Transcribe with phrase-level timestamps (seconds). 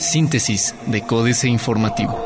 [0.00, 2.18] Síntesis de Códice Informativo.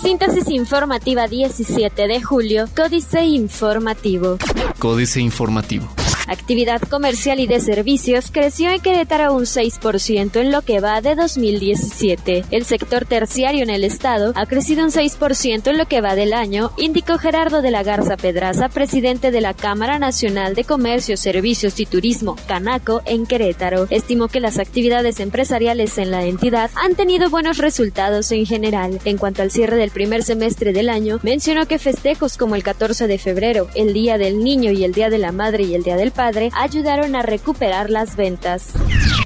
[0.00, 4.38] Síntesis informativa 17 de julio, Códice Informativo.
[4.78, 5.88] Códice Informativo.
[6.26, 11.14] Actividad comercial y de servicios creció en Querétaro un 6% en lo que va de
[11.14, 12.44] 2017.
[12.50, 16.32] El sector terciario en el estado ha crecido un 6% en lo que va del
[16.32, 21.78] año, indicó Gerardo de la Garza Pedraza, presidente de la Cámara Nacional de Comercio, Servicios
[21.78, 23.86] y Turismo, Canaco, en Querétaro.
[23.90, 28.98] Estimó que las actividades empresariales en la entidad han tenido buenos resultados en general.
[29.04, 33.06] En cuanto al cierre del primer semestre del año, mencionó que festejos como el 14
[33.06, 35.96] de febrero, el Día del Niño y el Día de la Madre y el Día
[35.96, 38.72] del Padre ayudaron a recuperar las ventas.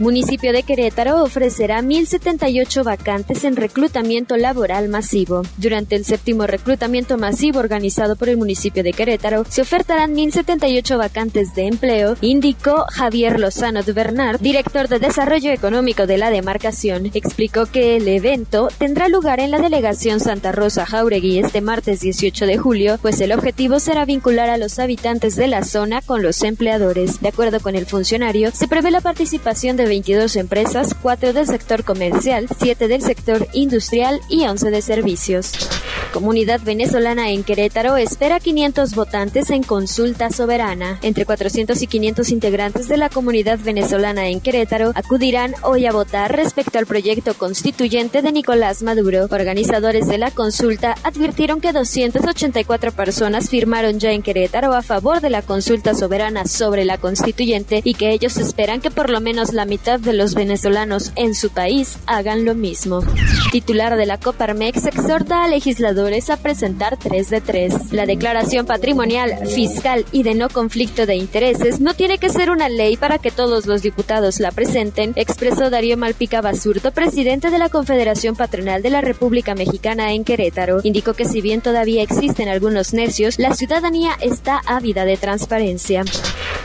[0.00, 5.42] Municipio de Querétaro ofrecerá 1.078 vacantes en reclutamiento laboral masivo.
[5.58, 11.54] Durante el séptimo reclutamiento masivo organizado por el municipio de Querétaro, se ofertarán 1.078 vacantes
[11.54, 17.10] de empleo, indicó Javier Lozano de Bernard, director de Desarrollo Económico de la demarcación.
[17.12, 22.46] Explicó que el evento tendrá lugar en la delegación Santa Rosa Jauregui este martes 18
[22.46, 26.36] de julio, pues el objetivo será vincular a los habitantes de la zona con los
[26.80, 31.84] de acuerdo con el funcionario, se prevé la participación de 22 empresas, 4 del sector
[31.84, 35.52] comercial, 7 del sector industrial y 11 de servicios.
[36.12, 40.98] Comunidad venezolana en Querétaro espera 500 votantes en consulta soberana.
[41.02, 46.34] Entre 400 y 500 integrantes de la comunidad venezolana en Querétaro acudirán hoy a votar
[46.34, 49.28] respecto al proyecto constituyente de Nicolás Maduro.
[49.30, 55.30] Organizadores de la consulta advirtieron que 284 personas firmaron ya en Querétaro a favor de
[55.30, 59.52] la consulta soberana sobre sobre la constituyente y que ellos esperan que por lo menos
[59.52, 63.02] la mitad de los venezolanos en su país hagan lo mismo.
[63.50, 67.92] Titular de la Coparmex exhorta a legisladores a presentar 3 de 3.
[67.92, 72.68] La declaración patrimonial, fiscal y de no conflicto de intereses no tiene que ser una
[72.68, 77.68] ley para que todos los diputados la presenten, expresó Darío Malpica Basurto, presidente de la
[77.68, 80.82] Confederación Patronal de la República Mexicana en Querétaro.
[80.84, 86.04] Indicó que si bien todavía existen algunos necios, la ciudadanía está ávida de transparencia.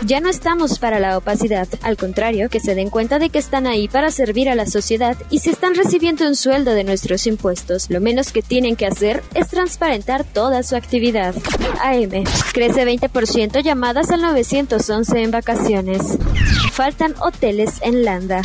[0.05, 3.65] Ya no estamos para la opacidad, al contrario, que se den cuenta de que están
[3.65, 7.89] ahí para servir a la sociedad y si están recibiendo un sueldo de nuestros impuestos,
[7.89, 11.33] lo menos que tienen que hacer es transparentar toda su actividad.
[11.81, 12.23] AM.
[12.53, 16.19] Crece 20% llamadas al 911 en vacaciones.
[16.71, 18.43] Faltan hoteles en Landa.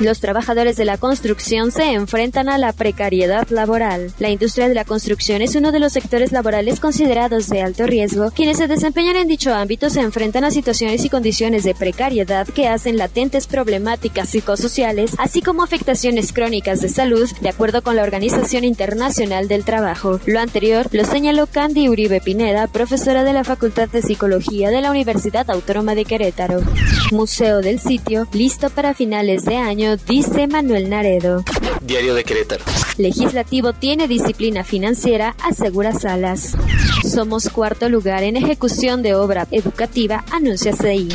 [0.00, 4.12] Los trabajadores de la construcción se enfrentan a la precariedad laboral.
[4.18, 8.32] La industria de la construcción es uno de los sectores laborales considerados de alto riesgo.
[8.32, 12.66] Quienes se desempeñan en dicho ámbito se enfrentan a situaciones y condiciones de precariedad que
[12.66, 18.64] hacen latentes problemáticas psicosociales, así como afectaciones crónicas de salud, de acuerdo con la Organización
[18.64, 20.18] Internacional del Trabajo.
[20.26, 24.90] Lo anterior lo señaló Candy Uribe Pineda, profesora de la Facultad de Psicología de la
[24.90, 26.62] Universidad Autónoma de Querétaro.
[27.12, 31.44] Museo del sitio, listo para finales de año dice Manuel Naredo.
[31.82, 32.64] Diario de Querétaro.
[32.96, 36.56] Legislativo tiene disciplina financiera, asegura Salas.
[37.02, 41.08] Somos cuarto lugar en ejecución de obra educativa, anuncia CI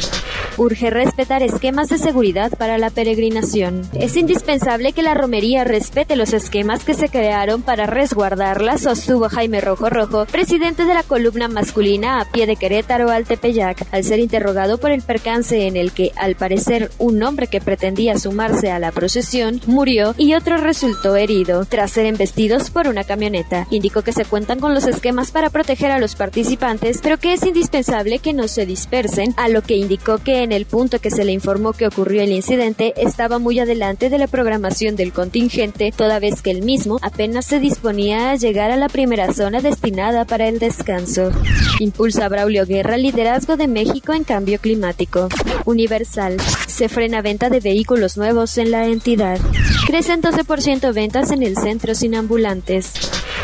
[0.59, 3.81] urge respetar esquemas de seguridad para la peregrinación.
[3.93, 9.61] Es indispensable que la romería respete los esquemas que se crearon para resguardarla, sostuvo Jaime
[9.61, 14.19] Rojo Rojo, presidente de la columna masculina a pie de Querétaro al Tepeyac, al ser
[14.19, 18.79] interrogado por el percance en el que, al parecer, un hombre que pretendía sumarse a
[18.79, 23.65] la procesión murió y otro resultó herido tras ser embestidos por una camioneta.
[23.69, 27.43] Indicó que se cuentan con los esquemas para proteger a los participantes, pero que es
[27.43, 31.11] indispensable que no se dispersen, a lo que indicó que en en el punto que
[31.11, 35.93] se le informó que ocurrió el incidente estaba muy adelante de la programación del contingente,
[35.95, 40.25] toda vez que el mismo apenas se disponía a llegar a la primera zona destinada
[40.25, 41.31] para el descanso.
[41.79, 45.29] Impulsa Braulio Guerra liderazgo de México en cambio climático.
[45.65, 46.37] Universal.
[46.67, 49.39] Se frena venta de vehículos nuevos en la entidad.
[49.85, 52.93] Crecen 12% ventas en el centro sin ambulantes.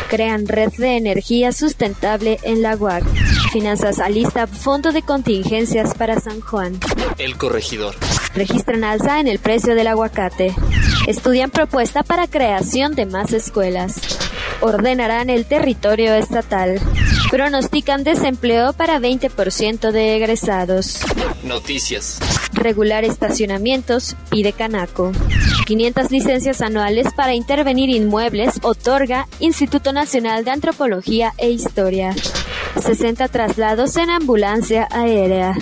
[0.08, 3.04] Crean red de energía sustentable en la UAC.
[3.52, 6.78] Finanzas alista fondo de contingencias para San Juan.
[7.18, 7.94] El corregidor.
[8.34, 10.54] Registran alza en el precio del aguacate.
[11.06, 13.94] Estudian propuesta para creación de más escuelas.
[14.60, 16.80] Ordenarán el territorio estatal.
[17.30, 21.00] Pronostican desempleo para 20% de egresados.
[21.42, 22.18] Noticias.
[22.52, 25.12] Regular estacionamientos, pide Canaco.
[25.66, 32.14] 500 licencias anuales para intervenir inmuebles otorga Instituto Nacional de Antropología e Historia.
[32.80, 35.54] 60 traslados en ambulancia aérea.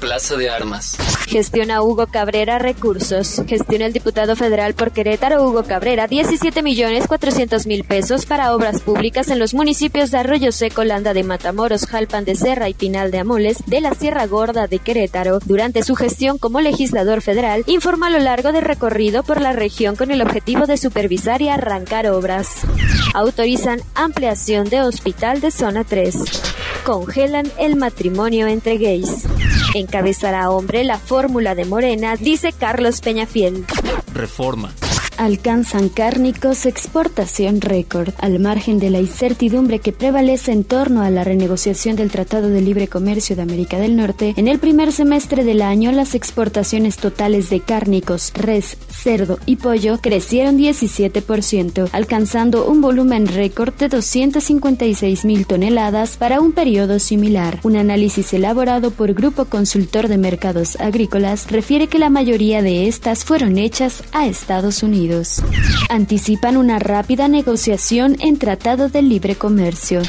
[0.00, 0.96] Plaza de Armas.
[1.28, 3.42] Gestiona Hugo Cabrera recursos.
[3.46, 8.80] Gestiona el diputado federal por Querétaro Hugo Cabrera 17 millones 400 mil pesos para obras
[8.80, 13.10] públicas en los municipios de Arroyo Seco, Landa de Matamoros, Jalpan de Serra y Pinal
[13.10, 15.38] de Amoles de la Sierra Gorda de Querétaro.
[15.44, 19.96] Durante su gestión como legislador federal, informa a lo largo de recorrido por la región
[19.96, 22.62] con el objetivo de supervisar y arrancar obras.
[23.14, 26.59] Autorizan ampliación de hospital de zona 3.
[26.84, 29.26] Congelan el matrimonio entre gays.
[29.74, 33.64] Encabezará hombre la fórmula de Morena, dice Carlos Peñafiel.
[34.12, 34.72] Reforma
[35.20, 41.24] alcanzan cárnicos exportación récord, al margen de la incertidumbre que prevalece en torno a la
[41.24, 44.32] renegociación del Tratado de Libre Comercio de América del Norte.
[44.38, 49.98] En el primer semestre del año, las exportaciones totales de cárnicos, res, cerdo y pollo
[50.00, 57.60] crecieron 17%, alcanzando un volumen récord de 256 mil toneladas para un periodo similar.
[57.62, 63.26] Un análisis elaborado por Grupo Consultor de Mercados Agrícolas refiere que la mayoría de estas
[63.26, 65.09] fueron hechas a Estados Unidos.
[65.88, 70.02] Anticipan una rápida negociación en Tratado de Libre Comercio.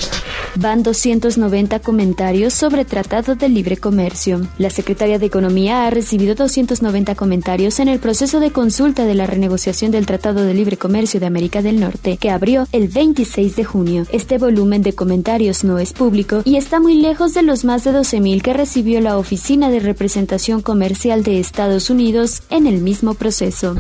[0.56, 4.46] Van 290 comentarios sobre Tratado de Libre Comercio.
[4.58, 9.26] La Secretaría de Economía ha recibido 290 comentarios en el proceso de consulta de la
[9.26, 13.64] renegociación del Tratado de Libre Comercio de América del Norte, que abrió el 26 de
[13.64, 14.06] junio.
[14.12, 17.92] Este volumen de comentarios no es público y está muy lejos de los más de
[17.92, 23.76] 12.000 que recibió la Oficina de Representación Comercial de Estados Unidos en el mismo proceso.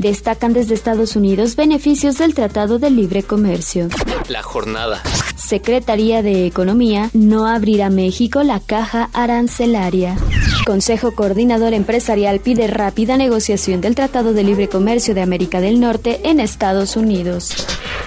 [0.00, 3.88] Destacan de de Estados Unidos beneficios del Tratado de Libre Comercio.
[4.28, 5.02] La jornada.
[5.34, 10.16] Secretaría de Economía no abrirá México la caja arancelaria.
[10.64, 16.20] Consejo Coordinador Empresarial pide rápida negociación del Tratado de Libre Comercio de América del Norte
[16.22, 17.52] en Estados Unidos.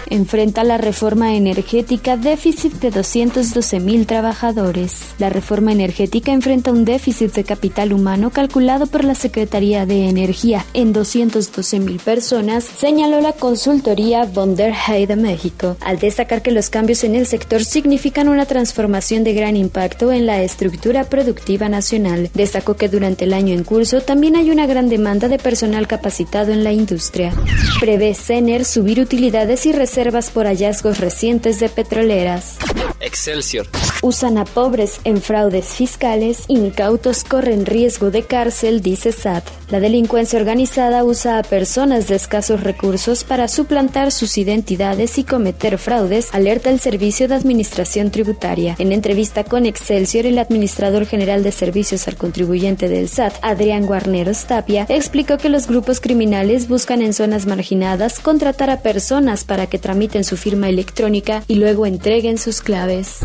[0.09, 5.07] Enfrenta la reforma energética déficit de 212 mil trabajadores.
[5.19, 10.65] La reforma energética enfrenta un déficit de capital humano calculado por la Secretaría de Energía
[10.73, 14.73] en 212 mil personas, señaló la consultoría von der
[15.17, 20.13] México, al destacar que los cambios en el sector significan una transformación de gran impacto
[20.13, 22.29] en la estructura productiva nacional.
[22.33, 26.53] Destacó que durante el año en curso también hay una gran demanda de personal capacitado
[26.53, 27.33] en la industria.
[27.81, 32.57] Prevé CENER subir utilidades y reservas reservas por hallazgos recientes de petroleras.
[32.99, 33.67] Excelsior.
[34.03, 39.43] Usan a pobres en fraudes fiscales, incautos corren riesgo de cárcel, dice SAT.
[39.69, 45.77] La delincuencia organizada usa a personas de escasos recursos para suplantar sus identidades y cometer
[45.77, 48.75] fraudes, alerta el Servicio de Administración Tributaria.
[48.77, 54.45] En entrevista con Excelsior, el administrador general de servicios al contribuyente del SAT, Adrián Guarneros
[54.45, 59.79] Tapia, explicó que los grupos criminales buscan en zonas marginadas contratar a personas para que
[59.87, 63.19] tramiten su firma electrónica y luego entreguen sus claves.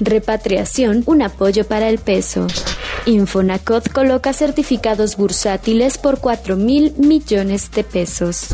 [0.00, 2.46] Repatriación, un apoyo para el peso.
[3.06, 8.48] Infonacot coloca certificados bursátiles por 4 mil millones de pesos.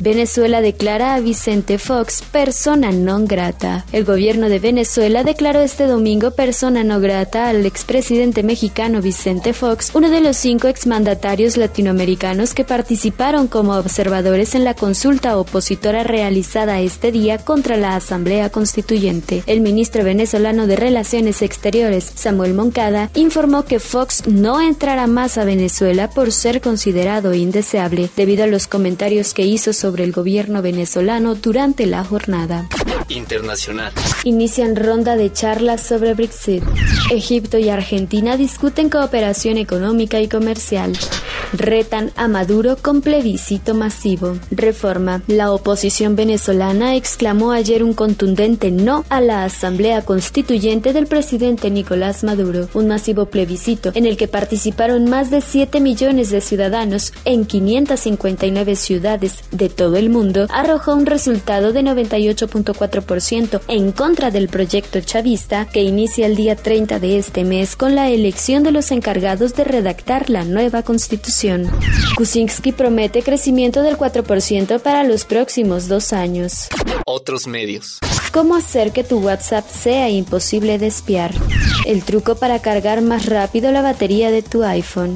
[0.00, 3.84] Venezuela declara a Vicente Fox persona non grata.
[3.90, 9.90] El gobierno de Venezuela declaró este domingo persona no grata al expresidente mexicano Vicente Fox,
[9.94, 16.80] uno de los cinco exmandatarios latinoamericanos que participaron como observadores en la consulta opositora realizada
[16.80, 19.42] este día contra la Asamblea Constituyente.
[19.46, 23.95] El ministro venezolano de Relaciones Exteriores, Samuel Moncada, informó que Fox
[24.26, 29.72] no entrará más a Venezuela por ser considerado indeseable debido a los comentarios que hizo
[29.72, 32.68] sobre el gobierno venezolano durante la jornada.
[33.08, 33.92] Internacional.
[34.24, 36.62] Inician ronda de charlas sobre Brexit.
[37.10, 40.92] Egipto y Argentina discuten cooperación económica y comercial.
[41.52, 44.38] Retan a Maduro con plebiscito masivo.
[44.50, 45.22] Reforma.
[45.28, 52.24] La oposición venezolana exclamó ayer un contundente no a la Asamblea Constituyente del presidente Nicolás
[52.24, 57.44] Maduro, un masivo plebiscito en el que participaron más de 7 millones de ciudadanos en
[57.44, 65.00] 559 ciudades de todo el mundo, arrojó un resultado de 98.4% en contra del proyecto
[65.00, 69.54] chavista que inicia el día 30 de este mes con la elección de los encargados
[69.54, 71.35] de redactar la nueva constitución
[72.16, 76.68] Kuczynski promete crecimiento del 4% para los próximos dos años.
[77.04, 77.98] Otros medios.
[78.32, 81.32] ¿Cómo hacer que tu WhatsApp sea imposible de espiar?
[81.84, 85.14] El truco para cargar más rápido la batería de tu iPhone.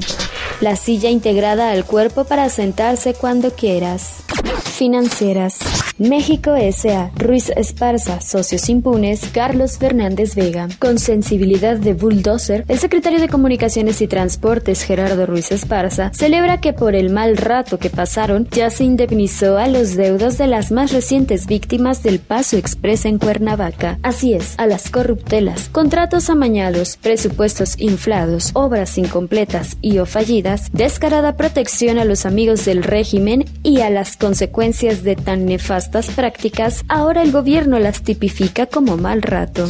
[0.59, 4.17] La silla integrada al cuerpo para sentarse cuando quieras.
[4.63, 5.57] Financieras.
[5.97, 7.11] México S.A.
[7.15, 10.67] Ruiz Esparza, socios impunes, Carlos Fernández Vega.
[10.79, 16.73] Con sensibilidad de bulldozer, el secretario de Comunicaciones y Transportes, Gerardo Ruiz Esparza, celebra que
[16.73, 20.91] por el mal rato que pasaron, ya se indemnizó a los deudos de las más
[20.91, 23.99] recientes víctimas del Paso Express en Cuernavaca.
[24.01, 31.37] Así es, a las corruptelas, contratos amañados, presupuestos inflados, obras incompletas y o fallidas, descarada
[31.37, 36.85] protección a los amigos del régimen y a las consecuencias de tan nefasto estas prácticas,
[36.87, 39.67] ahora el gobierno las tipifica como mal rato.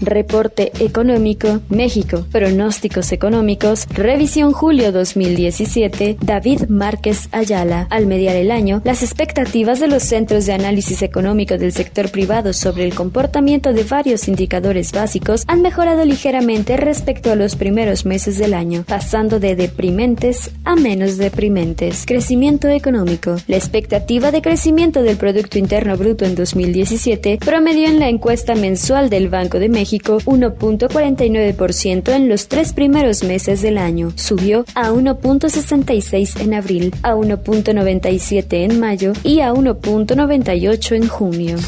[0.00, 7.86] Reporte Económico, México, Pronósticos Económicos, Revisión Julio 2017, David Márquez Ayala.
[7.90, 12.52] Al mediar el año, las expectativas de los centros de análisis económico del sector privado
[12.52, 18.38] sobre el comportamiento de varios indicadores básicos han mejorado ligeramente respecto a los primeros meses
[18.38, 22.04] del año, pasando de deprimentes a menos deprimentes.
[22.06, 23.36] Crecimiento económico.
[23.46, 29.10] La expectativa de crecimiento del Producto Interno Bruto en 2017 promedió en la encuesta mensual
[29.10, 34.12] del Banco de México 1.49% en los tres primeros meses del año.
[34.16, 41.58] Subió a 1.66 en abril, a 1.97 en mayo y a 1.98 en junio.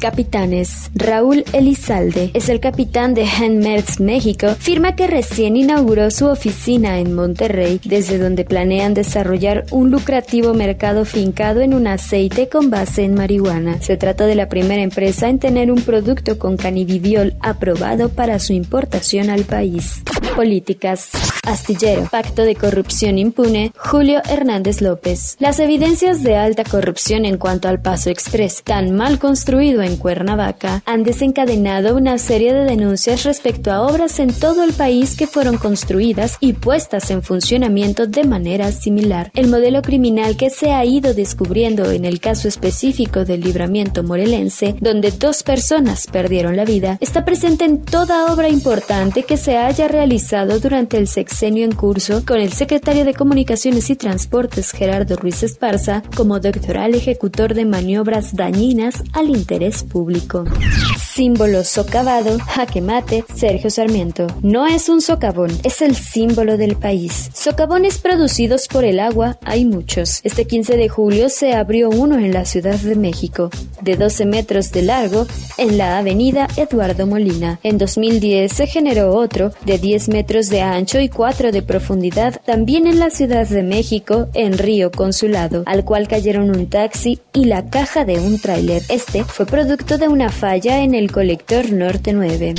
[0.00, 0.90] Capitanes.
[0.94, 4.54] Raúl Elizalde es el capitán de Handmerz México.
[4.58, 11.04] Firma que recién inauguró su oficina en Monterrey, desde donde planean desarrollar un lucrativo mercado
[11.04, 13.80] fincado en un aceite con base en marihuana.
[13.80, 18.52] Se trata de la primera empresa en tener un producto con cannabidiol aprobado para su
[18.52, 20.02] importación al país.
[20.36, 21.10] Políticas.
[21.46, 22.08] Astillero.
[22.10, 23.72] Pacto de corrupción impune.
[23.76, 25.36] Julio Hernández López.
[25.38, 30.82] Las evidencias de alta corrupción en cuanto al Paso Express, tan mal construido en Cuernavaca,
[30.86, 35.58] han desencadenado una serie de denuncias respecto a obras en todo el país que fueron
[35.58, 39.30] construidas y puestas en funcionamiento de manera similar.
[39.34, 44.76] El modelo criminal que se ha ido descubriendo en el caso específico del libramiento morelense,
[44.80, 49.88] donde dos personas perdieron la vida, está presente en toda obra importante que se haya
[49.88, 55.42] realizado durante el sexenio en curso con el secretario de Comunicaciones y Transportes Gerardo Ruiz
[55.42, 60.44] Esparza como doctoral ejecutor de maniobras dañinas al interés público.
[61.14, 64.26] Símbolo socavado, jaque mate, Sergio Sarmiento.
[64.42, 67.30] No es un socavón, es el símbolo del país.
[67.32, 70.18] Socavones producidos por el agua hay muchos.
[70.24, 74.72] Este 15 de julio se abrió uno en la Ciudad de México, de 12 metros
[74.72, 77.60] de largo, en la avenida Eduardo Molina.
[77.62, 82.88] En 2010 se generó otro de 10 metros de ancho y 4 de profundidad, también
[82.88, 87.70] en la Ciudad de México, en Río Consulado, al cual cayeron un taxi y la
[87.70, 88.82] caja de un tráiler.
[88.88, 92.54] Este fue producto de una falla en el colector Norte 9.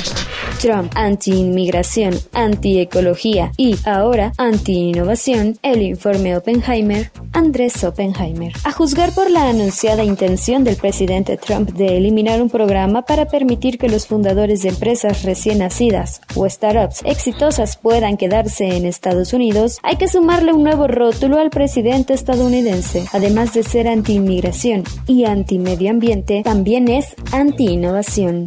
[0.56, 8.52] Trump, anti-inmigración, anti-ecología y ahora anti-innovación, el informe Oppenheimer, Andrés Oppenheimer.
[8.64, 13.78] A juzgar por la anunciada intención del presidente Trump de eliminar un programa para permitir
[13.78, 19.78] que los fundadores de empresas recién nacidas o startups exitosas puedan quedarse en Estados Unidos,
[19.82, 23.04] hay que sumarle un nuevo rótulo al presidente estadounidense.
[23.12, 28.46] Además de ser anti-inmigración y anti-medio ambiente, también es anti-innovación.